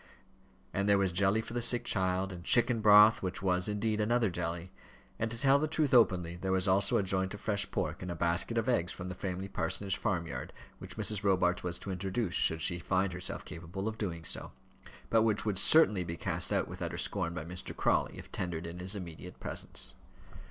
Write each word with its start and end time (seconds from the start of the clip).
And 0.73 0.89
there 0.89 0.97
was 0.97 1.11
jelly 1.11 1.41
for 1.41 1.53
the 1.53 1.61
sick 1.61 1.85
child, 1.85 2.31
and 2.31 2.43
chicken 2.43 2.81
broth, 2.81 3.21
which 3.21 3.43
was, 3.43 3.67
indeed, 3.67 3.99
another 4.01 4.31
jelly; 4.31 4.71
and, 5.19 5.29
to 5.29 5.37
tell 5.37 5.59
the 5.59 5.67
truth 5.67 5.93
openly, 5.93 6.35
there 6.37 6.51
was 6.51 6.67
also 6.67 6.97
a 6.97 7.03
joint 7.03 7.35
of 7.35 7.39
fresh 7.39 7.69
pork 7.69 8.01
and 8.01 8.09
a 8.09 8.15
basket 8.15 8.57
of 8.57 8.67
eggs 8.67 8.91
from 8.91 9.09
the 9.09 9.13
Framley 9.13 9.47
Parsonage 9.47 9.97
farmyard, 9.97 10.53
which 10.79 10.97
Mrs. 10.97 11.23
Robarts 11.23 11.61
was 11.63 11.77
to 11.77 11.91
introduce, 11.91 12.33
should 12.33 12.63
she 12.63 12.79
find 12.79 13.13
herself 13.13 13.45
capable 13.45 13.87
of 13.87 13.99
doing 13.99 14.23
so; 14.23 14.51
but 15.11 15.21
which 15.21 15.45
would 15.45 15.59
certainly 15.59 16.03
be 16.03 16.17
cast 16.17 16.51
out 16.51 16.67
with 16.67 16.81
utter 16.81 16.97
scorn 16.97 17.35
by 17.35 17.45
Mr. 17.45 17.77
Crawley, 17.77 18.17
if 18.17 18.31
tendered 18.31 18.65
in 18.65 18.79
his 18.79 18.95
immediate 18.95 19.39
presence. 19.39 19.93